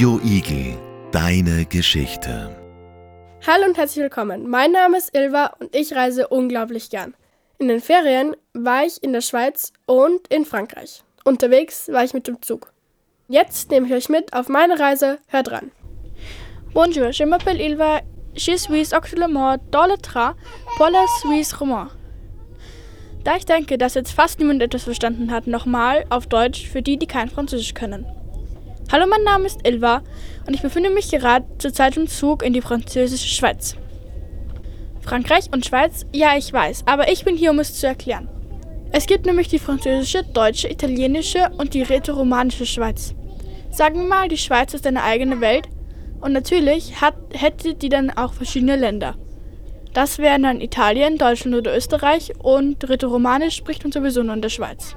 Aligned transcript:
Radio 0.00 0.18
Igel, 0.24 0.78
deine 1.12 1.66
Geschichte. 1.66 2.56
Hallo 3.46 3.66
und 3.66 3.76
herzlich 3.76 4.02
willkommen. 4.02 4.48
Mein 4.48 4.72
Name 4.72 4.96
ist 4.96 5.14
Ilva 5.14 5.52
und 5.58 5.76
ich 5.76 5.94
reise 5.94 6.28
unglaublich 6.28 6.88
gern. 6.88 7.12
In 7.58 7.68
den 7.68 7.82
Ferien 7.82 8.34
war 8.54 8.86
ich 8.86 9.02
in 9.02 9.12
der 9.12 9.20
Schweiz 9.20 9.74
und 9.84 10.26
in 10.28 10.46
Frankreich. 10.46 11.02
Unterwegs 11.24 11.90
war 11.92 12.02
ich 12.02 12.14
mit 12.14 12.26
dem 12.28 12.40
Zug. 12.40 12.72
Jetzt 13.28 13.70
nehme 13.70 13.88
ich 13.88 13.92
euch 13.92 14.08
mit 14.08 14.32
auf 14.32 14.48
meine 14.48 14.80
Reise. 14.80 15.18
Hört 15.26 15.50
ran. 15.50 15.70
Bonjour, 16.72 17.10
je 17.10 17.26
m'appelle 17.26 17.60
Ilva. 17.60 18.00
Je 18.34 18.56
suis 18.56 18.94
actuellement 18.94 19.58
dans 19.70 19.86
le 19.86 19.98
train 19.98 20.34
pour 20.78 20.88
la 20.88 21.04
Suisse 21.20 21.60
romand. 21.60 21.88
Da 23.22 23.36
ich 23.36 23.44
denke, 23.44 23.76
dass 23.76 23.92
jetzt 23.92 24.12
fast 24.12 24.38
niemand 24.38 24.62
etwas 24.62 24.84
verstanden 24.84 25.30
hat, 25.30 25.46
nochmal 25.46 26.06
auf 26.08 26.26
Deutsch 26.26 26.66
für 26.70 26.80
die, 26.80 26.98
die 26.98 27.06
kein 27.06 27.28
Französisch 27.28 27.74
können. 27.74 28.06
Hallo, 28.92 29.06
mein 29.06 29.22
Name 29.22 29.46
ist 29.46 29.64
Ilva 29.64 30.02
und 30.48 30.54
ich 30.54 30.62
befinde 30.62 30.90
mich 30.90 31.10
gerade 31.10 31.46
zurzeit 31.58 31.96
im 31.96 32.08
Zug 32.08 32.42
in 32.42 32.52
die 32.52 32.60
französische 32.60 33.28
Schweiz. 33.28 33.76
Frankreich 35.00 35.44
und 35.52 35.64
Schweiz, 35.64 36.06
ja, 36.12 36.36
ich 36.36 36.52
weiß, 36.52 36.82
aber 36.86 37.08
ich 37.08 37.24
bin 37.24 37.36
hier, 37.36 37.52
um 37.52 37.60
es 37.60 37.78
zu 37.78 37.86
erklären. 37.86 38.28
Es 38.90 39.06
gibt 39.06 39.26
nämlich 39.26 39.46
die 39.46 39.60
französische, 39.60 40.24
deutsche, 40.24 40.68
italienische 40.68 41.50
und 41.56 41.74
die 41.74 41.82
rätoromanische 41.82 42.66
Schweiz. 42.66 43.14
Sagen 43.70 44.00
wir 44.00 44.08
mal, 44.08 44.26
die 44.26 44.36
Schweiz 44.36 44.74
ist 44.74 44.84
eine 44.88 45.04
eigene 45.04 45.40
Welt 45.40 45.68
und 46.20 46.32
natürlich 46.32 47.00
hat, 47.00 47.14
hätte 47.32 47.74
die 47.74 47.90
dann 47.90 48.10
auch 48.10 48.32
verschiedene 48.32 48.74
Länder. 48.74 49.14
Das 49.94 50.18
wären 50.18 50.42
dann 50.42 50.60
Italien, 50.60 51.16
Deutschland 51.16 51.54
oder 51.54 51.76
Österreich 51.76 52.32
und 52.42 52.88
Rätoromanisch 52.88 53.54
spricht 53.54 53.84
man 53.84 53.92
sowieso 53.92 54.24
nur 54.24 54.34
in 54.34 54.42
der 54.42 54.48
Schweiz. 54.48 54.96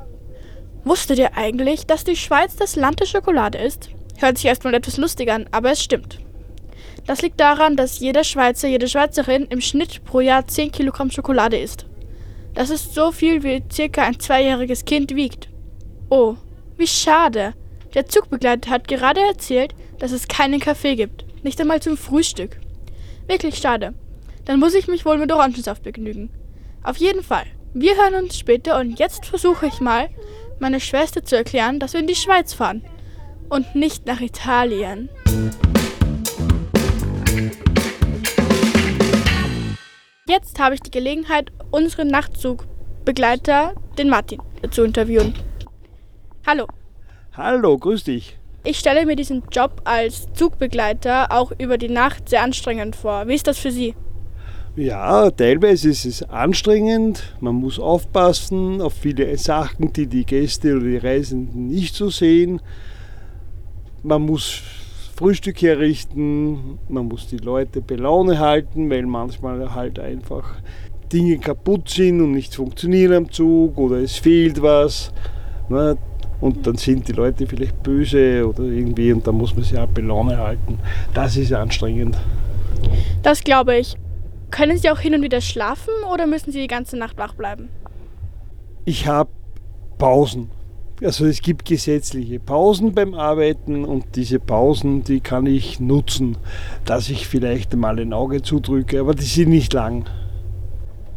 Wusstet 0.85 1.17
ihr 1.17 1.37
eigentlich, 1.37 1.85
dass 1.85 2.03
die 2.03 2.15
Schweiz 2.15 2.55
das 2.55 2.75
Land 2.75 2.99
der 2.99 3.05
Schokolade 3.05 3.57
ist? 3.57 3.89
Hört 4.17 4.37
sich 4.37 4.47
erstmal 4.47 4.73
etwas 4.73 4.97
lustig 4.97 5.31
an, 5.31 5.47
aber 5.51 5.71
es 5.71 5.81
stimmt. 5.81 6.19
Das 7.05 7.21
liegt 7.21 7.39
daran, 7.39 7.75
dass 7.75 7.99
jeder 7.99 8.23
Schweizer, 8.23 8.67
jede 8.67 8.87
Schweizerin 8.87 9.45
im 9.45 9.61
Schnitt 9.61 10.03
pro 10.03 10.19
Jahr 10.19 10.47
10 10.47 10.71
Kilogramm 10.71 11.11
Schokolade 11.11 11.57
isst. 11.57 11.85
Das 12.53 12.69
ist 12.69 12.93
so 12.93 13.11
viel, 13.11 13.43
wie 13.43 13.63
circa 13.71 14.03
ein 14.03 14.19
zweijähriges 14.19 14.85
Kind 14.85 15.15
wiegt. 15.15 15.49
Oh, 16.09 16.35
wie 16.77 16.87
schade. 16.87 17.53
Der 17.93 18.05
Zugbegleiter 18.07 18.69
hat 18.69 18.87
gerade 18.87 19.21
erzählt, 19.21 19.73
dass 19.99 20.11
es 20.11 20.27
keinen 20.27 20.59
Kaffee 20.59 20.95
gibt. 20.95 21.25
Nicht 21.43 21.59
einmal 21.59 21.81
zum 21.81 21.97
Frühstück. 21.97 22.59
Wirklich 23.27 23.57
schade. 23.57 23.93
Dann 24.45 24.59
muss 24.59 24.73
ich 24.73 24.87
mich 24.87 25.05
wohl 25.05 25.17
mit 25.17 25.31
Orangensaft 25.31 25.83
begnügen. 25.83 26.29
Auf 26.83 26.97
jeden 26.97 27.23
Fall. 27.23 27.45
Wir 27.73 27.95
hören 27.95 28.23
uns 28.23 28.37
später 28.37 28.79
und 28.79 28.99
jetzt 28.99 29.25
versuche 29.25 29.65
ich 29.65 29.79
mal, 29.79 30.09
meine 30.63 30.79
Schwester 30.79 31.25
zu 31.25 31.35
erklären, 31.35 31.81
dass 31.81 31.91
wir 31.91 31.99
in 31.99 32.07
die 32.07 32.15
Schweiz 32.15 32.53
fahren 32.53 32.85
und 33.49 33.75
nicht 33.75 34.05
nach 34.05 34.21
Italien. 34.21 35.09
Jetzt 40.25 40.59
habe 40.59 40.75
ich 40.75 40.79
die 40.79 40.89
Gelegenheit, 40.89 41.51
unseren 41.69 42.07
Nachtzugbegleiter, 42.07 43.75
den 43.97 44.07
Martin, 44.07 44.39
zu 44.71 44.85
interviewen. 44.85 45.33
Hallo. 46.47 46.65
Hallo, 47.35 47.77
grüß 47.77 48.05
dich. 48.05 48.37
Ich 48.63 48.79
stelle 48.79 49.05
mir 49.05 49.17
diesen 49.17 49.43
Job 49.51 49.81
als 49.83 50.31
Zugbegleiter 50.31 51.33
auch 51.33 51.51
über 51.59 51.77
die 51.77 51.89
Nacht 51.89 52.29
sehr 52.29 52.41
anstrengend 52.41 52.95
vor. 52.95 53.27
Wie 53.27 53.35
ist 53.35 53.47
das 53.47 53.59
für 53.59 53.71
Sie? 53.71 53.95
Ja, 54.75 55.29
teilweise 55.29 55.91
ist 55.91 56.03
es 56.05 56.23
anstrengend. 56.23 57.35
Man 57.39 57.55
muss 57.55 57.77
aufpassen 57.79 58.81
auf 58.81 58.93
viele 58.93 59.37
Sachen, 59.37 59.93
die 59.93 60.07
die 60.07 60.25
Gäste 60.25 60.75
oder 60.75 60.85
die 60.85 60.97
Reisenden 60.97 61.67
nicht 61.67 61.93
so 61.93 62.09
sehen. 62.09 62.59
Man 64.01 64.23
muss 64.23 64.63
Frühstück 65.15 65.61
herrichten, 65.61 66.79
man 66.89 67.07
muss 67.07 67.27
die 67.27 67.37
Leute 67.37 67.81
bei 67.81 67.95
Laune 67.95 68.39
halten, 68.39 68.89
weil 68.89 69.05
manchmal 69.05 69.75
halt 69.75 69.99
einfach 69.99 70.55
Dinge 71.11 71.37
kaputt 71.37 71.89
sind 71.89 72.19
und 72.19 72.31
nicht 72.31 72.55
funktionieren 72.55 73.13
am 73.13 73.31
Zug 73.31 73.77
oder 73.77 73.97
es 73.97 74.15
fehlt 74.15 74.59
was. 74.59 75.13
Ne? 75.69 75.97
Und 76.41 76.65
dann 76.65 76.77
sind 76.77 77.07
die 77.07 77.11
Leute 77.11 77.45
vielleicht 77.45 77.83
böse 77.83 78.45
oder 78.47 78.63
irgendwie 78.63 79.13
und 79.13 79.25
dann 79.27 79.35
muss 79.35 79.53
man 79.53 79.63
sie 79.63 79.77
auch 79.77 79.87
bei 79.87 80.01
Laune 80.01 80.35
halten. 80.35 80.79
Das 81.13 81.37
ist 81.37 81.53
anstrengend. 81.53 82.17
Das 83.21 83.43
glaube 83.43 83.77
ich. 83.77 83.95
Können 84.53 84.77
Sie 84.77 84.91
auch 84.91 84.99
hin 84.99 85.15
und 85.15 85.23
wieder 85.23 85.41
schlafen 85.41 85.91
oder 86.13 86.27
müssen 86.27 86.51
Sie 86.51 86.61
die 86.61 86.67
ganze 86.67 86.95
Nacht 86.95 87.17
wach 87.17 87.33
bleiben? 87.33 87.69
Ich 88.85 89.07
habe 89.07 89.31
Pausen. 89.97 90.51
Also 91.03 91.25
es 91.25 91.41
gibt 91.41 91.65
gesetzliche 91.65 92.39
Pausen 92.39 92.93
beim 92.93 93.15
Arbeiten 93.15 93.83
und 93.83 94.15
diese 94.15 94.39
Pausen, 94.39 95.03
die 95.03 95.21
kann 95.21 95.47
ich 95.47 95.79
nutzen, 95.79 96.37
dass 96.85 97.09
ich 97.09 97.27
vielleicht 97.27 97.75
mal 97.75 97.99
ein 97.99 98.13
Auge 98.13 98.43
zudrücke, 98.43 98.99
aber 98.99 99.15
die 99.15 99.23
sind 99.23 99.49
nicht 99.49 99.73
lang. 99.73 100.05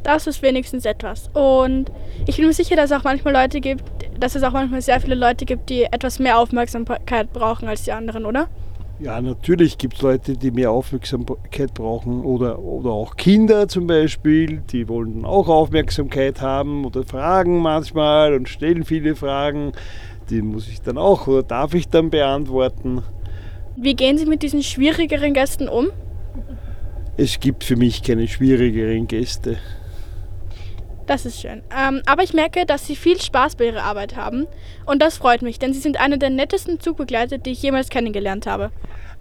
Das 0.02 0.26
ist 0.26 0.40
wenigstens 0.40 0.86
etwas. 0.86 1.28
Und 1.34 1.92
ich 2.26 2.36
bin 2.38 2.46
mir 2.46 2.54
sicher, 2.54 2.74
dass 2.74 2.90
es 2.90 2.96
auch 2.96 3.04
manchmal 3.04 3.34
Leute 3.34 3.60
gibt, 3.60 3.84
dass 4.18 4.34
es 4.34 4.44
auch 4.44 4.52
manchmal 4.52 4.80
sehr 4.80 4.98
viele 4.98 5.14
Leute 5.14 5.44
gibt, 5.44 5.68
die 5.68 5.82
etwas 5.82 6.18
mehr 6.18 6.38
Aufmerksamkeit 6.38 7.34
brauchen 7.34 7.68
als 7.68 7.82
die 7.82 7.92
anderen, 7.92 8.24
oder? 8.24 8.48
Ja, 8.98 9.20
natürlich 9.20 9.76
gibt 9.76 9.96
es 9.96 10.02
Leute, 10.02 10.38
die 10.38 10.50
mehr 10.50 10.70
Aufmerksamkeit 10.70 11.74
brauchen 11.74 12.24
oder, 12.24 12.58
oder 12.60 12.90
auch 12.90 13.16
Kinder 13.16 13.68
zum 13.68 13.86
Beispiel, 13.86 14.62
die 14.72 14.88
wollen 14.88 15.26
auch 15.26 15.48
Aufmerksamkeit 15.48 16.40
haben 16.40 16.86
oder 16.86 17.04
fragen 17.04 17.58
manchmal 17.58 18.32
und 18.32 18.48
stellen 18.48 18.84
viele 18.84 19.14
Fragen. 19.14 19.72
Die 20.30 20.40
muss 20.40 20.66
ich 20.68 20.80
dann 20.80 20.96
auch 20.96 21.26
oder 21.26 21.42
darf 21.42 21.74
ich 21.74 21.88
dann 21.88 22.08
beantworten. 22.08 23.02
Wie 23.76 23.94
gehen 23.94 24.16
Sie 24.16 24.24
mit 24.24 24.42
diesen 24.42 24.62
schwierigeren 24.62 25.34
Gästen 25.34 25.68
um? 25.68 25.88
Es 27.18 27.38
gibt 27.38 27.64
für 27.64 27.76
mich 27.76 28.02
keine 28.02 28.26
schwierigeren 28.26 29.06
Gäste. 29.06 29.58
Das 31.06 31.24
ist 31.24 31.40
schön. 31.40 31.62
Ähm, 31.76 32.02
aber 32.06 32.24
ich 32.24 32.34
merke, 32.34 32.66
dass 32.66 32.86
Sie 32.86 32.96
viel 32.96 33.20
Spaß 33.20 33.56
bei 33.56 33.66
Ihrer 33.66 33.84
Arbeit 33.84 34.16
haben. 34.16 34.46
Und 34.86 35.00
das 35.00 35.18
freut 35.18 35.42
mich, 35.42 35.58
denn 35.58 35.72
Sie 35.72 35.80
sind 35.80 36.00
einer 36.00 36.16
der 36.16 36.30
nettesten 36.30 36.80
Zugbegleiter, 36.80 37.38
die 37.38 37.52
ich 37.52 37.62
jemals 37.62 37.90
kennengelernt 37.90 38.46
habe. 38.46 38.70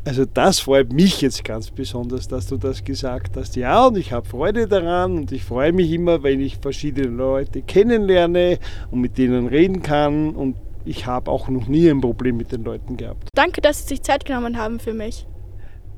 Also 0.03 0.23
das 0.25 0.59
freut 0.59 0.94
mich 0.94 1.22
jetzt 1.22 1.44
ganz 1.44 1.72
besonders, 1.72 2.28
dass 2.28 2.47
du 2.47 2.57
das 2.57 2.84
gesagt 2.84 3.38
hast. 3.38 3.56
Ja, 3.56 3.88
und 3.88 3.97
ich 3.97 4.12
habe 4.12 4.28
Freude 4.28 4.68
daran 4.68 5.18
und 5.18 5.31
ich 5.31 5.44
freue 5.44 5.73
mich 5.73 5.91
immer, 5.91 6.22
wenn 6.22 6.41
ich 6.41 6.57
verschiedene 6.57 7.07
Leute 7.07 7.63
kennenlerne 7.63 8.59
und 8.91 9.02
mit 9.02 9.17
denen 9.17 9.47
reden 9.47 9.81
kann. 9.81 10.35
Und 10.35 10.57
ich 10.85 11.07
habe 11.07 11.31
auch 11.31 11.50
noch 11.50 11.67
nie 11.67 11.90
ein 11.90 12.02
Problem 12.02 12.38
mit 12.38 12.52
den 12.52 12.63
Leuten 12.63 12.97
gehabt. 12.97 13.29
Danke, 13.34 13.62
dass 13.62 13.81
Sie 13.81 13.88
sich 13.96 14.03
Zeit 14.03 14.25
genommen 14.25 14.57
haben 14.57 14.79
für 14.79 14.94
mich. 14.94 15.25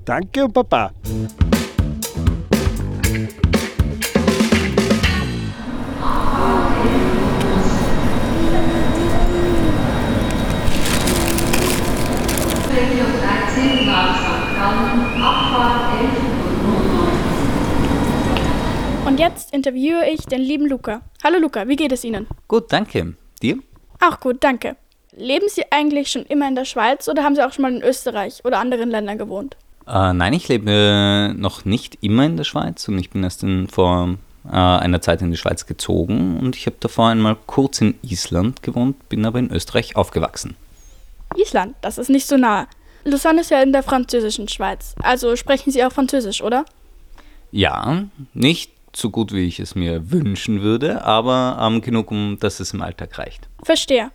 Danke 0.06 0.46
und 0.46 0.54
Papa. 0.54 0.92
Und 19.18 19.22
jetzt 19.24 19.52
interviewe 19.52 20.08
ich 20.08 20.28
den 20.28 20.42
lieben 20.42 20.68
Luca. 20.68 21.02
Hallo 21.24 21.40
Luca, 21.40 21.68
wie 21.68 21.76
geht 21.76 21.92
es 21.92 22.04
Ihnen? 22.04 22.28
Gut, 22.48 22.72
danke. 22.72 23.16
Dir? 23.42 23.58
Auch 24.00 24.20
gut, 24.20 24.44
danke. 24.44 24.76
Leben 25.12 25.48
Sie 25.50 25.64
eigentlich 25.72 26.12
schon 26.12 26.22
immer 26.28 26.48
in 26.48 26.54
der 26.54 26.66
Schweiz 26.66 27.10
oder 27.10 27.24
haben 27.24 27.34
Sie 27.34 27.44
auch 27.44 27.52
schon 27.52 27.64
mal 27.64 27.74
in 27.76 27.82
Österreich 27.82 28.46
oder 28.46 28.60
anderen 28.60 28.92
Ländern 28.92 29.18
gewohnt? 29.18 29.58
Äh, 29.88 30.14
nein, 30.14 30.34
ich 30.34 30.48
lebe 30.50 31.34
noch 31.36 31.66
nicht 31.66 31.98
immer 32.02 32.28
in 32.28 32.38
der 32.38 32.44
Schweiz 32.44 32.88
und 32.90 33.00
ich 33.00 33.10
bin 33.10 33.24
erst 33.24 33.42
in, 33.42 33.68
vor 33.68 34.18
äh, 34.46 34.52
einer 34.52 35.02
Zeit 35.02 35.24
in 35.24 35.32
die 35.32 35.38
Schweiz 35.38 35.66
gezogen 35.66 36.40
und 36.40 36.56
ich 36.56 36.68
habe 36.68 36.78
davor 36.80 37.08
einmal 37.08 37.38
kurz 37.48 37.82
in 37.82 37.96
Island 38.04 38.62
gewohnt, 38.62 39.10
bin 39.10 39.26
aber 39.26 39.40
in 39.40 39.52
Österreich 39.52 39.96
aufgewachsen. 39.96 40.56
Island, 41.36 41.76
das 41.82 41.98
ist 41.98 42.12
nicht 42.12 42.28
so 42.28 42.38
nah. 42.38 42.68
Lausanne 43.04 43.42
ist 43.42 43.50
ja 43.50 43.64
in 43.64 43.74
der 43.74 43.82
französischen 43.82 44.48
Schweiz. 44.48 44.94
Also 45.02 45.36
sprechen 45.36 45.72
Sie 45.72 45.84
auch 45.84 45.92
Französisch, 45.92 46.44
oder? 46.44 46.66
Ja, 47.50 48.04
nicht 48.36 48.77
so 48.98 49.10
gut, 49.10 49.32
wie 49.32 49.48
ich 49.48 49.60
es 49.60 49.76
mir 49.76 50.12
wünschen 50.12 50.62
würde, 50.62 51.04
aber 51.04 51.58
ähm, 51.62 51.82
genug, 51.82 52.12
um 52.12 52.38
dass 52.40 52.60
es 52.60 52.74
im 52.74 52.82
Alltag 52.82 53.18
reicht. 53.18 53.48
Verstehe. 53.64 54.12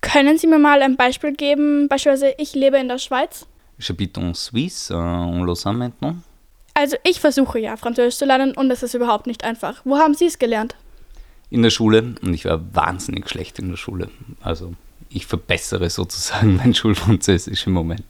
Können 0.00 0.36
Sie 0.36 0.46
mir 0.46 0.58
mal 0.58 0.82
ein 0.82 0.96
Beispiel 0.96 1.32
geben? 1.32 1.88
Beispielsweise, 1.88 2.34
ich 2.38 2.54
lebe 2.54 2.78
in 2.78 2.88
der 2.88 2.98
Schweiz. 2.98 3.46
J'habite 3.78 4.20
en 4.20 4.34
Suisse, 4.34 4.92
euh, 4.92 4.96
en 4.98 5.44
Lausanne 5.44 5.78
maintenant. 5.78 6.16
Also 6.74 6.96
ich 7.04 7.20
versuche 7.20 7.58
ja, 7.60 7.76
Französisch 7.76 8.18
zu 8.18 8.24
lernen 8.24 8.52
und 8.52 8.70
es 8.70 8.82
ist 8.82 8.94
überhaupt 8.94 9.26
nicht 9.26 9.44
einfach. 9.44 9.80
Wo 9.84 9.96
haben 9.96 10.14
Sie 10.14 10.26
es 10.26 10.38
gelernt? 10.38 10.74
In 11.50 11.62
der 11.62 11.70
Schule 11.70 12.14
und 12.20 12.34
ich 12.34 12.44
war 12.44 12.60
wahnsinnig 12.74 13.28
schlecht 13.28 13.58
in 13.60 13.70
der 13.70 13.76
Schule. 13.76 14.10
Also 14.42 14.74
ich 15.08 15.26
verbessere 15.26 15.88
sozusagen 15.88 16.56
mein 16.64 16.74
Schulfranzösisch 16.74 17.66
im 17.66 17.72
Moment. 17.72 18.04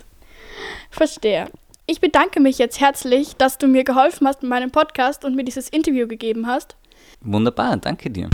Verstehe. 0.90 1.48
Ich 1.86 2.00
bedanke 2.00 2.40
mich 2.40 2.56
jetzt 2.56 2.80
herzlich, 2.80 3.36
dass 3.36 3.58
du 3.58 3.66
mir 3.66 3.84
geholfen 3.84 4.26
hast 4.26 4.40
mit 4.40 4.48
meinem 4.48 4.70
Podcast 4.70 5.22
und 5.22 5.36
mir 5.36 5.44
dieses 5.44 5.68
Interview 5.68 6.08
gegeben 6.08 6.46
hast. 6.46 6.76
Wunderbar, 7.20 7.76
danke 7.76 8.08
dir. 8.10 8.30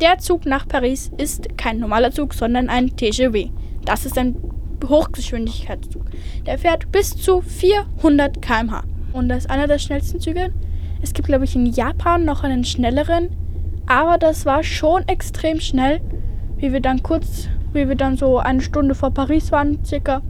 Der 0.00 0.18
Zug 0.18 0.46
nach 0.46 0.66
Paris 0.66 1.12
ist 1.16 1.56
kein 1.56 1.78
normaler 1.78 2.10
Zug, 2.10 2.34
sondern 2.34 2.68
ein 2.68 2.96
TGV. 2.96 3.50
Das 3.84 4.04
ist 4.04 4.18
ein 4.18 4.34
Hochgeschwindigkeitszug. 4.84 6.02
Der 6.44 6.58
fährt 6.58 6.90
bis 6.90 7.16
zu 7.16 7.40
400 7.40 8.42
km/h. 8.42 8.82
Und 9.12 9.28
das 9.28 9.44
ist 9.44 9.50
einer 9.50 9.68
der 9.68 9.78
schnellsten 9.78 10.18
Züge. 10.18 10.52
Es 11.02 11.12
gibt, 11.12 11.28
glaube 11.28 11.44
ich, 11.44 11.54
in 11.54 11.66
Japan 11.66 12.24
noch 12.24 12.42
einen 12.42 12.64
schnelleren. 12.64 13.30
Aber 13.86 14.18
das 14.18 14.44
war 14.44 14.64
schon 14.64 15.06
extrem 15.06 15.60
schnell, 15.60 16.00
wie 16.56 16.72
wir 16.72 16.80
dann 16.80 17.04
kurz, 17.04 17.48
wie 17.72 17.88
wir 17.88 17.96
dann 17.96 18.16
so 18.16 18.38
eine 18.38 18.60
Stunde 18.60 18.94
vor 18.94 19.10
Paris 19.10 19.52
waren, 19.52 19.84
circa. 19.84 20.22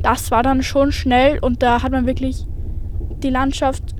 Das 0.00 0.30
war 0.30 0.42
dann 0.42 0.62
schon 0.62 0.92
schnell 0.92 1.38
und 1.38 1.62
da 1.62 1.82
hat 1.82 1.92
man 1.92 2.06
wirklich 2.06 2.46
die 3.22 3.30
Landschaft 3.30 3.94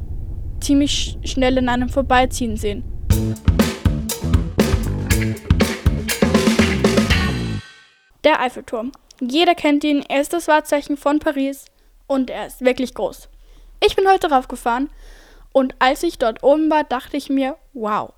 ziemlich 0.61 1.19
schnell 1.25 1.59
in 1.59 1.69
einem 1.69 1.89
vorbeiziehen 1.89 2.57
sehen. 2.57 2.85
Der 8.25 8.41
Eiffelturm. 8.41 8.93
Jeder 9.21 9.55
kennt 9.55 9.85
ihn, 9.85 10.03
er 10.09 10.21
ist 10.21 10.33
das 10.33 10.49
Wahrzeichen 10.49 10.97
von 10.97 11.19
Paris 11.19 11.67
und 12.07 12.31
er 12.31 12.47
ist 12.47 12.63
wirklich 12.63 12.95
groß. 12.95 13.29
Ich 13.85 13.97
bin 13.97 14.09
heute 14.09 14.31
raufgefahren 14.31 14.91
und 15.53 15.75
als 15.79 16.03
ich 16.03 16.19
dort 16.19 16.43
oben 16.43 16.71
war, 16.71 16.85
dachte 16.85 17.17
ich 17.17 17.29
mir, 17.29 17.57
wow. 17.75 18.13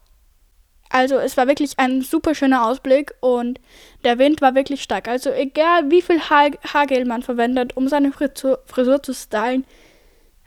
Also 0.90 1.16
es 1.16 1.36
war 1.36 1.46
wirklich 1.46 1.72
ein 1.78 2.02
super 2.02 2.34
schöner 2.34 2.66
Ausblick 2.66 3.14
und 3.20 3.60
der 4.04 4.18
Wind 4.18 4.40
war 4.40 4.54
wirklich 4.54 4.82
stark. 4.82 5.08
Also 5.08 5.30
egal 5.30 5.90
wie 5.90 6.02
viel 6.02 6.20
ha 6.20 6.48
Haargel 6.72 7.04
man 7.04 7.22
verwendet, 7.22 7.76
um 7.76 7.88
seine 7.88 8.12
Frisur, 8.12 8.60
Frisur 8.66 9.02
zu 9.02 9.14
stylen, 9.14 9.64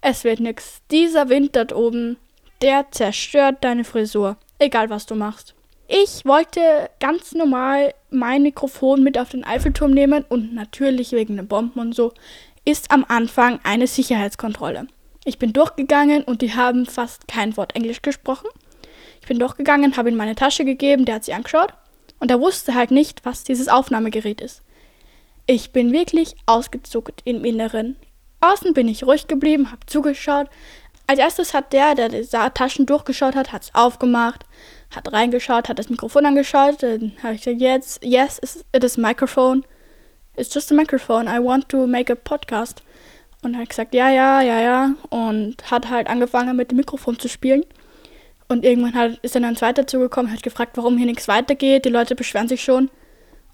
es 0.01 0.23
wird 0.23 0.39
nichts. 0.39 0.81
Dieser 0.91 1.29
Wind 1.29 1.55
dort 1.55 1.73
oben, 1.73 2.17
der 2.61 2.89
zerstört 2.91 3.57
deine 3.61 3.83
Frisur. 3.83 4.37
Egal 4.59 4.89
was 4.89 5.05
du 5.05 5.15
machst. 5.15 5.55
Ich 5.87 6.23
wollte 6.23 6.89
ganz 6.99 7.33
normal 7.33 7.93
mein 8.11 8.43
Mikrofon 8.43 9.03
mit 9.03 9.17
auf 9.17 9.29
den 9.29 9.43
Eiffelturm 9.43 9.91
nehmen 9.91 10.23
und 10.29 10.53
natürlich 10.53 11.13
wegen 11.13 11.37
den 11.37 11.47
Bomben 11.47 11.79
und 11.79 11.95
so 11.95 12.13
ist 12.63 12.91
am 12.91 13.05
Anfang 13.07 13.59
eine 13.63 13.87
Sicherheitskontrolle. 13.87 14.87
Ich 15.25 15.39
bin 15.39 15.53
durchgegangen 15.53 16.23
und 16.23 16.41
die 16.41 16.53
haben 16.53 16.85
fast 16.85 17.27
kein 17.27 17.57
Wort 17.57 17.75
Englisch 17.75 18.01
gesprochen. 18.01 18.47
Bin 19.29 19.37
durchgegangen, 19.37 19.95
habe 19.95 20.09
ihm 20.09 20.17
meine 20.17 20.33
Tasche 20.33 20.65
gegeben, 20.65 21.05
der 21.05 21.13
hat 21.15 21.23
sie 21.23 21.33
angeschaut 21.33 21.71
und 22.19 22.31
er 22.31 22.41
wusste 22.41 22.73
halt 22.73 22.89
nicht, 22.89 23.25
was 23.25 23.43
dieses 23.43 23.67
Aufnahmegerät 23.67 24.41
ist. 24.41 24.63
Ich 25.45 25.71
bin 25.71 25.93
wirklich 25.93 26.35
ausgezuckt 26.47 27.21
im 27.25 27.45
Inneren. 27.45 27.95
Außen 28.41 28.73
bin 28.73 28.87
ich 28.87 29.03
ruhig 29.03 29.27
geblieben, 29.27 29.71
habe 29.71 29.85
zugeschaut. 29.85 30.47
Als 31.05 31.19
erstes 31.19 31.53
hat 31.53 31.73
der, 31.73 31.93
der 31.93 32.09
die 32.09 32.25
Taschen 32.55 32.87
durchgeschaut 32.87 33.35
hat, 33.35 33.51
hat 33.51 33.61
es 33.65 33.75
aufgemacht, 33.75 34.45
hat 34.95 35.13
reingeschaut, 35.13 35.69
hat 35.69 35.77
das 35.77 35.91
Mikrofon 35.91 36.25
angeschaut. 36.25 36.81
Dann 36.81 37.13
habe 37.21 37.35
ich 37.35 37.43
gesagt, 37.43 37.61
yes, 37.61 37.99
yes, 38.01 38.65
it 38.73 38.83
is 38.83 38.97
microphone. 38.97 39.63
It's 40.37 40.51
just 40.51 40.71
a 40.71 40.75
microphone. 40.75 41.27
I 41.27 41.37
want 41.37 41.69
to 41.69 41.85
make 41.85 42.11
a 42.11 42.15
podcast. 42.15 42.81
Und 43.43 43.53
er 43.53 43.61
hat 43.61 43.69
gesagt, 43.69 43.93
ja, 43.93 44.09
ja, 44.09 44.41
ja, 44.41 44.59
ja. 44.59 44.95
Und 45.11 45.69
hat 45.69 45.91
halt 45.91 46.07
angefangen 46.07 46.55
mit 46.55 46.71
dem 46.71 46.77
Mikrofon 46.77 47.19
zu 47.19 47.29
spielen. 47.29 47.63
Und 48.51 48.65
irgendwann 48.65 48.95
hat, 48.95 49.19
ist 49.21 49.35
dann 49.35 49.45
ein 49.45 49.55
zweiter 49.55 49.85
zugekommen, 49.85 50.31
hat 50.31 50.41
gefragt, 50.41 50.75
warum 50.75 50.97
hier 50.97 51.05
nichts 51.05 51.27
weitergeht. 51.27 51.85
Die 51.85 51.89
Leute 51.89 52.15
beschweren 52.15 52.47
sich 52.47 52.63
schon. 52.63 52.89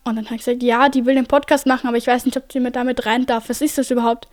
Und 0.05 0.15
dann 0.15 0.25
habe 0.25 0.35
ich 0.35 0.45
gesagt, 0.45 0.63
ja, 0.63 0.87
die 0.87 1.05
will 1.05 1.15
den 1.15 1.25
Podcast 1.25 1.65
machen, 1.65 1.87
aber 1.87 1.97
ich 1.97 2.07
weiß 2.07 2.25
nicht, 2.25 2.37
ob 2.37 2.51
sie 2.51 2.61
mir 2.61 2.71
damit 2.71 3.05
rein 3.05 3.25
darf. 3.25 3.49
Was 3.49 3.61
ist 3.61 3.77
das 3.77 3.91
überhaupt? 3.91 4.29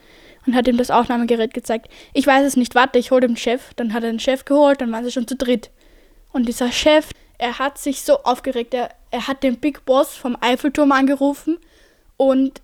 Und 0.47 0.55
hat 0.55 0.69
ihm 0.69 0.76
das 0.76 0.91
Aufnahmegerät 0.91 1.53
gezeigt. 1.53 1.88
Ich 2.12 2.26
weiß 2.26 2.47
es 2.47 2.56
nicht, 2.56 2.75
warte, 2.75 2.99
ich 2.99 3.11
hole 3.11 3.26
den 3.26 3.37
Chef. 3.37 3.75
Dann 3.75 3.93
hat 3.93 4.05
er 4.05 4.11
den 4.12 4.20
Chef 4.20 4.44
geholt, 4.44 4.81
dann 4.81 4.93
waren 4.93 5.05
sie 5.05 5.11
schon 5.11 5.26
zu 5.26 5.35
dritt. 5.35 5.70
Und 6.31 6.47
dieser 6.47 6.70
Chef, 6.70 7.11
er 7.38 7.59
hat 7.59 7.79
sich 7.79 8.03
so 8.03 8.23
aufgeregt. 8.23 8.73
Er, 8.73 8.91
er 9.11 9.26
hat 9.26 9.43
den 9.43 9.59
Big 9.59 9.85
Boss 9.85 10.14
vom 10.14 10.37
Eiffelturm 10.41 10.93
angerufen 10.93 11.59
und 12.17 12.62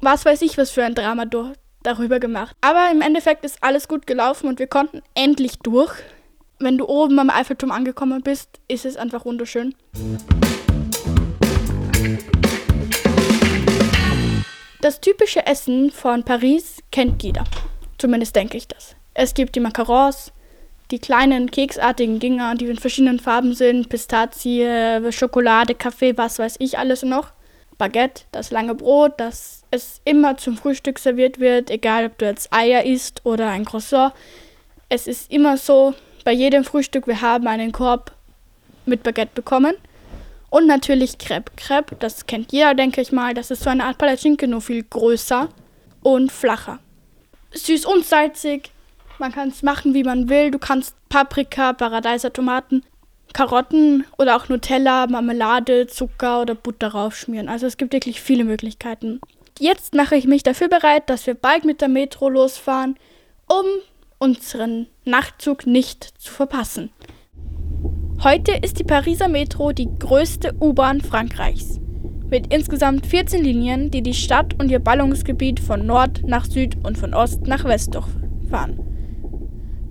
was 0.00 0.24
weiß 0.24 0.42
ich, 0.42 0.56
was 0.58 0.70
für 0.70 0.84
ein 0.84 0.94
Drama 0.94 1.24
darüber 1.82 2.20
gemacht. 2.20 2.54
Aber 2.60 2.88
im 2.92 3.00
Endeffekt 3.00 3.44
ist 3.44 3.64
alles 3.64 3.88
gut 3.88 4.06
gelaufen 4.06 4.46
und 4.46 4.60
wir 4.60 4.68
konnten 4.68 5.02
endlich 5.14 5.58
durch. 5.58 5.92
Wenn 6.60 6.76
du 6.76 6.88
oben 6.88 7.16
am 7.20 7.30
Eiffelturm 7.30 7.70
angekommen 7.70 8.20
bist, 8.20 8.58
ist 8.66 8.84
es 8.84 8.96
einfach 8.96 9.24
wunderschön. 9.24 9.76
Das 14.80 15.00
typische 15.00 15.46
Essen 15.46 15.92
von 15.92 16.24
Paris 16.24 16.78
kennt 16.90 17.22
jeder. 17.22 17.44
Zumindest 17.98 18.34
denke 18.34 18.56
ich 18.56 18.66
das. 18.66 18.96
Es 19.14 19.34
gibt 19.34 19.54
die 19.54 19.60
Macarons, 19.60 20.32
die 20.90 20.98
kleinen 20.98 21.48
keksartigen 21.48 22.18
Dinger, 22.18 22.56
die 22.56 22.66
in 22.66 22.78
verschiedenen 22.78 23.20
Farben 23.20 23.54
sind, 23.54 23.88
Pistazie, 23.88 25.12
Schokolade, 25.12 25.76
Kaffee, 25.76 26.18
was 26.18 26.40
weiß 26.40 26.56
ich 26.58 26.76
alles 26.76 27.04
noch. 27.04 27.32
Baguette, 27.76 28.24
das 28.32 28.50
lange 28.50 28.74
Brot, 28.74 29.12
das 29.18 29.62
es 29.70 30.00
immer 30.04 30.36
zum 30.36 30.56
Frühstück 30.56 30.98
serviert 30.98 31.38
wird, 31.38 31.70
egal 31.70 32.06
ob 32.06 32.18
du 32.18 32.24
jetzt 32.24 32.52
Eier 32.52 32.84
isst 32.84 33.24
oder 33.24 33.48
ein 33.48 33.64
Croissant. 33.64 34.12
Es 34.88 35.06
ist 35.06 35.30
immer 35.30 35.56
so, 35.56 35.94
bei 36.28 36.34
jedem 36.34 36.62
Frühstück, 36.62 37.06
wir 37.06 37.22
haben 37.22 37.46
einen 37.46 37.72
Korb 37.72 38.12
mit 38.84 39.02
Baguette 39.02 39.32
bekommen. 39.34 39.74
Und 40.50 40.66
natürlich 40.66 41.16
Crepe. 41.16 41.50
Crepe, 41.56 41.96
das 41.98 42.26
kennt 42.26 42.52
jeder, 42.52 42.74
denke 42.74 43.00
ich 43.00 43.12
mal. 43.12 43.32
Das 43.32 43.50
ist 43.50 43.62
so 43.62 43.70
eine 43.70 43.84
Art 43.84 43.96
Palatschinke, 43.96 44.46
nur 44.46 44.60
viel 44.60 44.82
größer 44.82 45.48
und 46.02 46.30
flacher. 46.30 46.80
Süß 47.54 47.86
und 47.86 48.04
salzig, 48.04 48.72
man 49.18 49.32
kann 49.32 49.48
es 49.48 49.62
machen, 49.62 49.94
wie 49.94 50.04
man 50.04 50.28
will. 50.28 50.50
Du 50.50 50.58
kannst 50.58 50.94
Paprika, 51.08 51.72
Paradeiser, 51.72 52.30
Tomaten, 52.30 52.84
Karotten 53.32 54.04
oder 54.18 54.36
auch 54.36 54.50
Nutella, 54.50 55.06
Marmelade, 55.06 55.86
Zucker 55.86 56.42
oder 56.42 56.54
Butter 56.54 56.88
raufschmieren. 56.88 57.48
Also 57.48 57.64
es 57.64 57.78
gibt 57.78 57.94
wirklich 57.94 58.20
viele 58.20 58.44
Möglichkeiten. 58.44 59.22
Jetzt 59.58 59.94
mache 59.94 60.16
ich 60.16 60.26
mich 60.26 60.42
dafür 60.42 60.68
bereit, 60.68 61.08
dass 61.08 61.26
wir 61.26 61.32
bald 61.32 61.64
mit 61.64 61.80
der 61.80 61.88
Metro 61.88 62.28
losfahren, 62.28 62.98
um 63.46 63.64
unseren 64.18 64.86
Nachtzug 65.04 65.66
nicht 65.66 66.04
zu 66.18 66.32
verpassen. 66.32 66.90
Heute 68.22 68.52
ist 68.52 68.78
die 68.80 68.84
Pariser 68.84 69.28
Metro 69.28 69.72
die 69.72 69.88
größte 69.98 70.54
U-Bahn 70.60 71.00
Frankreichs. 71.00 71.80
Mit 72.28 72.52
insgesamt 72.52 73.06
14 73.06 73.42
Linien, 73.42 73.90
die 73.90 74.02
die 74.02 74.14
Stadt 74.14 74.60
und 74.60 74.70
ihr 74.70 74.80
Ballungsgebiet 74.80 75.60
von 75.60 75.86
Nord 75.86 76.22
nach 76.26 76.44
Süd 76.44 76.76
und 76.84 76.98
von 76.98 77.14
Ost 77.14 77.46
nach 77.46 77.64
West 77.64 77.94
durchfahren. 77.94 78.80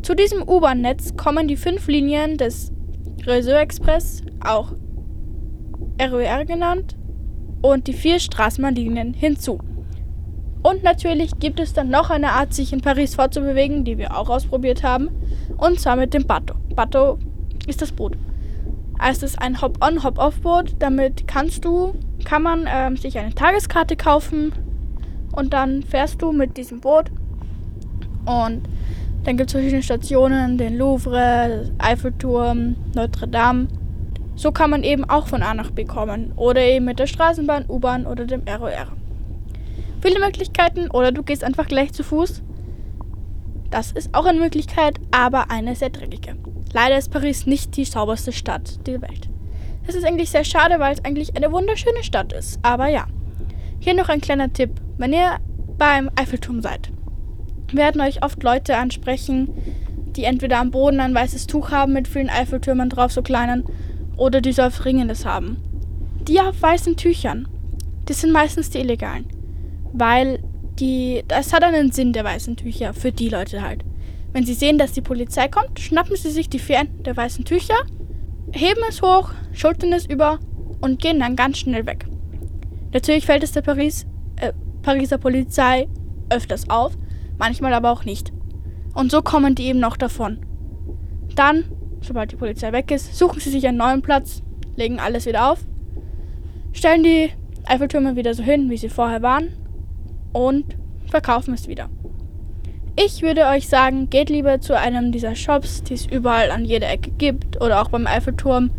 Zu 0.04 0.14
diesem 0.14 0.44
U-Bahn-Netz 0.48 1.16
kommen 1.16 1.48
die 1.48 1.58
fünf 1.58 1.88
Linien 1.88 2.38
des 2.38 2.72
Réseau 3.26 3.56
Express, 3.56 4.22
auch 4.46 4.74
RER 6.00 6.46
genannt, 6.46 6.96
und 7.62 7.88
die 7.88 7.94
vier 7.94 8.20
Straßenbahnlinien 8.20 9.14
hinzu. 9.14 9.60
Und 10.68 10.84
natürlich 10.84 11.40
gibt 11.40 11.62
es 11.62 11.72
dann 11.72 11.90
noch 11.90 12.10
eine 12.10 12.32
Art, 12.32 12.54
sich 12.54 12.74
in 12.74 12.82
Paris 12.82 13.16
fortzubewegen, 13.16 13.86
die 13.86 13.98
wir 13.98 14.18
auch 14.18 14.30
ausprobiert 14.30 14.84
haben, 14.84 15.08
und 15.56 15.80
zwar 15.80 15.96
mit 15.96 16.14
dem 16.14 16.28
Bateau. 16.28 16.56
Bateau 16.76 17.20
ist 17.68 17.82
das 17.82 17.94
Boot. 17.94 18.18
Es 19.02 19.24
ist 19.24 19.42
ein 19.42 19.62
Hop-on, 19.62 20.04
Hop-off-Boot. 20.04 20.76
Damit 20.80 21.26
kannst 21.26 21.64
du, 21.64 21.94
kann 22.26 22.44
man 22.44 22.68
ähm, 22.68 22.98
sich 22.98 23.18
eine 23.18 23.34
Tageskarte 23.34 23.96
kaufen 23.96 24.52
und 25.32 25.54
dann 25.54 25.84
fährst 25.84 26.22
du 26.22 26.34
mit 26.34 26.58
diesem 26.58 26.82
Boot 26.82 27.12
und 28.26 28.64
dann 29.24 29.38
gibt 29.38 29.48
es 29.48 29.54
verschiedene 29.54 29.84
Stationen, 29.84 30.58
den 30.58 30.78
Louvre, 30.78 31.72
Eiffelturm, 31.78 32.76
Notre 32.94 33.30
Dame. 33.30 33.70
So 34.36 34.52
kann 34.52 34.72
man 34.72 34.84
eben 34.84 35.06
auch 35.06 35.28
von 35.28 35.44
A 35.44 35.54
nach 35.54 35.72
B 35.72 35.86
kommen. 35.86 36.34
Oder 36.36 36.62
eben 36.62 36.84
mit 36.84 37.00
der 37.00 37.08
Straßenbahn, 37.08 37.70
U-Bahn 37.70 38.06
oder 38.06 38.26
dem 38.26 38.42
ROR. 38.42 38.98
Viele 40.02 40.20
Möglichkeiten 40.20 40.90
oder 40.92 41.12
du 41.12 41.24
gehst 41.24 41.44
einfach 41.44 41.68
gleich 41.68 41.92
zu 41.92 42.04
Fuß. 42.04 42.44
Das 43.70 43.92
ist 43.92 44.14
auch 44.14 44.26
eine 44.26 44.40
Möglichkeit, 44.40 45.00
aber 45.12 45.52
eine 45.52 45.76
sehr 45.76 45.90
dreckige. 45.90 46.36
Leider 46.74 46.98
ist 46.98 47.12
Paris 47.12 47.46
nicht 47.46 47.76
die 47.76 47.86
sauberste 47.86 48.32
Stadt 48.32 48.86
der 48.88 49.02
Welt. 49.02 49.30
Das 49.86 49.96
ist 49.96 50.06
eigentlich 50.06 50.30
sehr 50.30 50.44
schade, 50.44 50.80
weil 50.80 50.94
es 50.94 51.04
eigentlich 51.04 51.36
eine 51.36 51.52
wunderschöne 51.52 52.04
Stadt 52.04 52.34
ist. 52.34 52.60
Aber 52.62 52.88
ja. 52.88 53.08
Hier 53.80 53.94
noch 53.94 54.10
ein 54.10 54.22
kleiner 54.22 54.52
Tipp. 54.52 54.72
Wenn 54.98 55.14
ihr 55.14 55.38
beim 55.78 56.10
Eiffelturm 56.16 56.62
seid, 56.62 56.92
werden 57.72 58.02
euch 58.02 58.24
oft 58.24 58.42
Leute 58.44 58.78
ansprechen, 58.78 59.50
die 60.16 60.24
entweder 60.24 60.60
am 60.60 60.72
Boden 60.72 61.00
ein 61.00 61.14
weißes 61.14 61.48
Tuch 61.48 61.72
haben 61.72 61.94
mit 61.94 62.08
vielen 62.08 62.30
Eiffeltürmen 62.30 62.90
drauf, 62.90 63.12
so 63.12 63.22
kleinen, 63.22 63.66
oder 64.18 64.42
die 64.42 64.52
so 64.52 64.64
auf 64.64 64.84
Ringendes 64.84 65.26
haben. 65.26 65.58
Die 66.28 66.42
auf 66.42 66.62
weißen 66.62 66.98
Tüchern, 66.98 67.48
das 68.06 68.22
sind 68.22 68.34
meistens 68.34 68.70
die 68.70 68.80
illegalen. 68.80 69.37
Weil 69.94 70.40
die, 70.80 71.24
das 71.28 71.54
hat 71.54 71.64
einen 71.64 71.92
Sinn 71.92 72.14
der 72.14 72.24
weißen 72.24 72.56
Tücher, 72.56 72.94
für 72.94 73.12
die 73.12 73.30
Leute 73.30 73.62
halt. 73.62 73.84
Wenn 74.34 74.46
sie 74.46 74.54
sehen, 74.54 74.78
dass 74.78 74.92
die 74.92 75.02
Polizei 75.02 75.48
kommt, 75.48 75.80
schnappen 75.80 76.16
sie 76.16 76.30
sich 76.30 76.50
die 76.50 76.60
vier 76.60 76.86
der 77.06 77.18
weißen 77.18 77.46
Tücher, 77.46 77.78
heben 78.52 78.82
es 78.88 79.02
hoch, 79.02 79.32
schultern 79.54 79.94
es 79.94 80.06
über 80.06 80.40
und 80.82 81.00
gehen 81.00 81.20
dann 81.20 81.36
ganz 81.36 81.58
schnell 81.58 81.86
weg. 81.86 82.06
Natürlich 82.94 83.26
fällt 83.26 83.44
es 83.44 83.52
der 83.52 83.62
Paris, 83.62 84.06
äh, 84.38 84.54
Pariser 84.82 85.18
Polizei 85.18 85.88
öfters 86.30 86.70
auf, 86.70 86.98
manchmal 87.38 87.74
aber 87.74 87.92
auch 87.92 88.06
nicht. 88.06 88.32
Und 88.94 89.12
so 89.12 89.22
kommen 89.22 89.56
die 89.56 89.66
eben 89.66 89.80
noch 89.80 89.98
davon. 89.98 90.40
Dann, 91.36 91.66
sobald 92.02 92.32
die 92.32 92.36
Polizei 92.36 92.72
weg 92.72 92.92
ist, 92.92 93.16
suchen 93.16 93.40
sie 93.40 93.50
sich 93.50 93.68
einen 93.68 93.78
neuen 93.78 94.02
Platz, 94.02 94.42
legen 94.76 95.00
alles 95.00 95.26
wieder 95.26 95.52
auf, 95.52 95.60
stellen 96.74 97.04
die 97.04 97.30
Eiffeltürme 97.66 98.16
wieder 98.16 98.34
so 98.34 98.44
hin, 98.44 98.70
wie 98.70 98.78
sie 98.78 98.90
vorher 98.90 99.22
waren 99.22 99.50
und 100.38 100.66
verkaufen 101.10 101.54
es 101.54 101.68
wieder. 101.68 101.90
Ich 102.96 103.22
würde 103.22 103.46
euch 103.46 103.68
sagen, 103.68 104.10
geht 104.10 104.30
lieber 104.30 104.60
zu 104.60 104.78
einem 104.78 105.12
dieser 105.12 105.36
Shops, 105.36 105.84
die 105.84 105.94
es 105.94 106.06
überall 106.08 106.52
an 106.52 106.66
jeder 106.66 106.90
Ecke 106.90 107.12
gibt 107.12 107.62
oder 107.62 107.82
auch 107.82 107.90
beim 107.90 108.08
Eiffelturm 108.08 108.72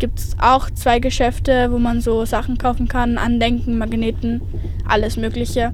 gibt 0.00 0.18
es 0.18 0.34
auch 0.40 0.70
zwei 0.70 0.98
Geschäfte, 0.98 1.70
wo 1.70 1.78
man 1.78 2.00
so 2.00 2.24
Sachen 2.24 2.58
kaufen 2.58 2.88
kann, 2.88 3.18
Andenken, 3.18 3.78
Magneten, 3.78 4.40
alles 4.88 5.16
Mögliche. 5.16 5.72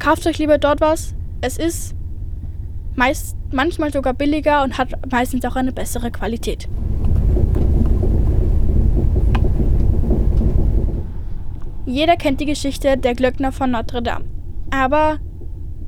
Kauft 0.00 0.26
euch 0.26 0.38
lieber 0.38 0.58
dort 0.58 0.80
was. 0.80 1.14
Es 1.42 1.58
ist 1.58 1.94
meist, 2.96 3.36
manchmal 3.52 3.92
sogar 3.92 4.14
billiger 4.14 4.64
und 4.64 4.78
hat 4.78 5.12
meistens 5.12 5.44
auch 5.44 5.56
eine 5.56 5.72
bessere 5.72 6.10
Qualität. 6.10 6.68
Jeder 11.88 12.16
kennt 12.16 12.38
die 12.38 12.44
Geschichte 12.44 12.98
der 12.98 13.14
Glöckner 13.14 13.50
von 13.50 13.70
Notre 13.70 14.02
Dame. 14.02 14.26
Aber 14.70 15.16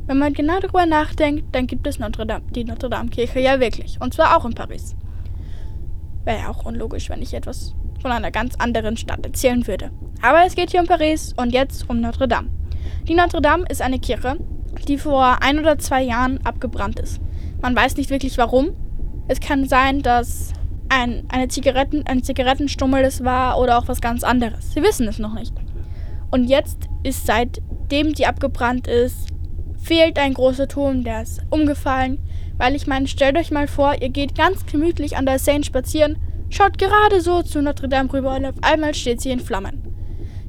wenn 0.06 0.16
man 0.16 0.32
genau 0.32 0.58
darüber 0.58 0.86
nachdenkt, 0.86 1.54
dann 1.54 1.66
gibt 1.66 1.86
es 1.86 1.98
Notre 1.98 2.24
Dame, 2.24 2.42
die 2.54 2.64
Notre 2.64 2.88
Dame 2.88 3.10
Kirche 3.10 3.38
ja 3.38 3.60
wirklich. 3.60 3.98
Und 4.00 4.14
zwar 4.14 4.34
auch 4.34 4.46
in 4.46 4.54
Paris. 4.54 4.96
Wäre 6.24 6.38
ja 6.38 6.48
auch 6.48 6.64
unlogisch, 6.64 7.10
wenn 7.10 7.20
ich 7.20 7.34
etwas 7.34 7.74
von 8.00 8.12
einer 8.12 8.30
ganz 8.30 8.54
anderen 8.54 8.96
Stadt 8.96 9.26
erzählen 9.26 9.66
würde. 9.66 9.90
Aber 10.22 10.46
es 10.46 10.54
geht 10.54 10.70
hier 10.70 10.80
um 10.80 10.86
Paris 10.86 11.34
und 11.36 11.52
jetzt 11.52 11.90
um 11.90 12.00
Notre 12.00 12.26
Dame. 12.26 12.48
Die 13.06 13.14
Notre 13.14 13.42
Dame 13.42 13.66
ist 13.68 13.82
eine 13.82 13.98
Kirche, 13.98 14.38
die 14.88 14.96
vor 14.96 15.42
ein 15.42 15.58
oder 15.58 15.76
zwei 15.76 16.02
Jahren 16.02 16.40
abgebrannt 16.46 16.98
ist. 16.98 17.20
Man 17.60 17.76
weiß 17.76 17.98
nicht 17.98 18.08
wirklich 18.08 18.38
warum. 18.38 18.70
Es 19.28 19.38
kann 19.38 19.68
sein, 19.68 20.00
dass 20.00 20.54
ein, 20.88 21.24
eine 21.28 21.48
Zigaretten, 21.48 22.06
ein 22.06 22.22
Zigarettenstummel 22.22 23.04
es 23.04 23.22
war 23.22 23.58
oder 23.58 23.76
auch 23.76 23.86
was 23.86 24.00
ganz 24.00 24.24
anderes. 24.24 24.72
Sie 24.72 24.82
wissen 24.82 25.06
es 25.06 25.18
noch 25.18 25.34
nicht. 25.34 25.52
Und 26.30 26.44
jetzt 26.44 26.78
ist 27.02 27.26
seitdem 27.26 28.12
die 28.14 28.26
abgebrannt 28.26 28.86
ist, 28.86 29.28
fehlt 29.80 30.18
ein 30.18 30.34
großer 30.34 30.68
Turm, 30.68 31.04
der 31.04 31.22
ist 31.22 31.40
umgefallen. 31.50 32.18
Weil 32.56 32.74
ich 32.74 32.86
meine, 32.86 33.08
stellt 33.08 33.38
euch 33.38 33.50
mal 33.50 33.66
vor, 33.66 33.94
ihr 34.00 34.10
geht 34.10 34.36
ganz 34.36 34.66
gemütlich 34.66 35.16
an 35.16 35.26
der 35.26 35.38
Seine 35.38 35.64
spazieren, 35.64 36.18
schaut 36.50 36.78
gerade 36.78 37.20
so 37.20 37.42
zu 37.42 37.62
Notre 37.62 37.88
Dame 37.88 38.12
rüber 38.12 38.36
und 38.36 38.44
auf 38.44 38.56
einmal 38.62 38.94
steht 38.94 39.20
sie 39.20 39.30
in 39.30 39.40
Flammen. 39.40 39.82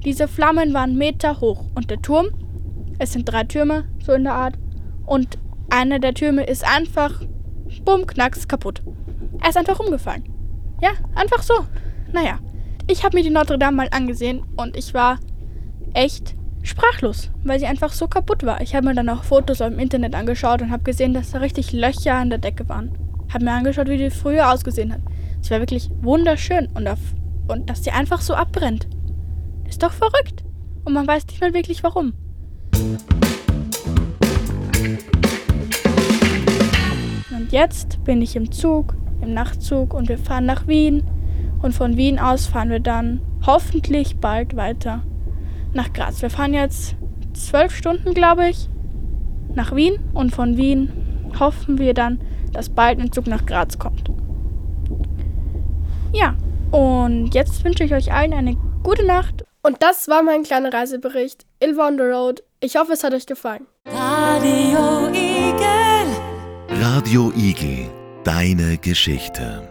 Diese 0.03 0.27
Flammen 0.27 0.73
waren 0.73 0.97
Meter 0.97 1.39
hoch 1.39 1.63
und 1.75 1.89
der 1.89 2.01
Turm, 2.01 2.27
es 2.99 3.13
sind 3.13 3.25
drei 3.25 3.45
Türme, 3.45 3.85
so 4.03 4.13
in 4.13 4.25
der 4.25 4.33
Art, 4.33 4.55
und 5.05 5.37
einer 5.69 5.99
der 5.99 6.13
Türme 6.13 6.43
ist 6.43 6.65
einfach, 6.65 7.21
bumm, 7.85 8.05
knacks, 8.05 8.47
kaputt. 8.47 8.81
Er 9.41 9.49
ist 9.49 9.57
einfach 9.57 9.79
umgefallen. 9.79 10.23
Ja, 10.81 10.91
einfach 11.15 11.43
so. 11.43 11.53
Naja, 12.11 12.39
ich 12.89 13.03
habe 13.03 13.17
mir 13.17 13.23
die 13.23 13.29
Notre 13.29 13.57
Dame 13.57 13.77
mal 13.77 13.87
angesehen 13.91 14.43
und 14.57 14.75
ich 14.75 14.93
war 14.93 15.19
echt 15.93 16.35
sprachlos, 16.63 17.29
weil 17.43 17.59
sie 17.59 17.65
einfach 17.65 17.91
so 17.91 18.07
kaputt 18.07 18.43
war. 18.45 18.61
Ich 18.61 18.75
habe 18.75 18.87
mir 18.87 18.95
dann 18.95 19.09
auch 19.09 19.23
Fotos 19.23 19.61
im 19.61 19.79
Internet 19.79 20.15
angeschaut 20.15 20.61
und 20.61 20.71
habe 20.71 20.83
gesehen, 20.83 21.13
dass 21.13 21.31
da 21.31 21.39
richtig 21.39 21.71
Löcher 21.71 22.15
an 22.15 22.29
der 22.29 22.39
Decke 22.39 22.67
waren. 22.69 22.91
Habe 23.33 23.45
mir 23.45 23.51
angeschaut, 23.51 23.87
wie 23.87 23.97
die 23.97 24.09
früher 24.09 24.51
ausgesehen 24.51 24.93
hat. 24.93 25.01
Sie 25.41 25.51
war 25.51 25.59
wirklich 25.59 25.89
wunderschön 26.01 26.67
und, 26.73 26.87
auf, 26.87 26.99
und 27.47 27.69
dass 27.69 27.83
sie 27.83 27.91
einfach 27.91 28.21
so 28.21 28.33
abbrennt. 28.35 28.87
Ist 29.67 29.81
doch 29.81 29.93
verrückt. 29.93 30.43
Und 30.83 30.93
man 30.93 31.07
weiß 31.07 31.27
nicht 31.27 31.41
mal 31.41 31.53
wirklich 31.53 31.83
warum. 31.83 32.13
Und 37.31 37.51
jetzt 37.51 38.03
bin 38.03 38.21
ich 38.21 38.35
im 38.35 38.51
Zug, 38.51 38.95
im 39.21 39.33
Nachtzug 39.33 39.93
und 39.93 40.09
wir 40.09 40.17
fahren 40.17 40.45
nach 40.45 40.67
Wien. 40.67 41.03
Und 41.61 41.73
von 41.73 41.97
Wien 41.97 42.19
aus 42.19 42.47
fahren 42.47 42.69
wir 42.69 42.79
dann 42.79 43.21
hoffentlich 43.45 44.17
bald 44.17 44.55
weiter 44.55 45.03
nach 45.73 45.93
Graz. 45.93 46.21
Wir 46.21 46.29
fahren 46.29 46.53
jetzt 46.53 46.95
zwölf 47.33 47.75
Stunden, 47.75 48.13
glaube 48.13 48.49
ich, 48.49 48.69
nach 49.53 49.75
Wien 49.75 49.99
und 50.13 50.33
von 50.33 50.57
Wien 50.57 50.91
hoffen 51.39 51.77
wir 51.77 51.93
dann, 51.93 52.21
dass 52.51 52.69
bald 52.69 52.99
ein 52.99 53.11
Zug 53.11 53.27
nach 53.27 53.45
Graz 53.45 53.77
kommt. 53.77 54.09
Ja, 56.13 56.35
und 56.71 57.33
jetzt 57.33 57.63
wünsche 57.63 57.83
ich 57.83 57.93
euch 57.93 58.11
allen 58.11 58.33
eine 58.33 58.57
gute 58.83 59.05
Nacht. 59.05 59.45
Und 59.63 59.81
das 59.81 60.07
war 60.07 60.23
mein 60.23 60.43
kleiner 60.43 60.73
Reisebericht. 60.73 61.45
Ilva 61.59 61.87
on 61.87 61.97
the 61.97 62.03
Road. 62.03 62.43
Ich 62.59 62.75
hoffe, 62.75 62.93
es 62.93 63.03
hat 63.03 63.13
euch 63.13 63.25
gefallen. 63.25 63.67
Radio 63.85 65.07
Igel. 65.09 66.81
Radio 66.81 67.31
Igel. 67.35 67.89
Deine 68.23 68.77
Geschichte. 68.77 69.70